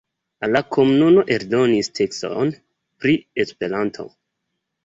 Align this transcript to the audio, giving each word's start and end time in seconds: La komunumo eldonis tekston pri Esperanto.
La 0.53 0.61
komunumo 0.75 1.25
eldonis 1.35 1.91
tekston 2.01 2.57
pri 3.05 3.15
Esperanto. 3.45 4.09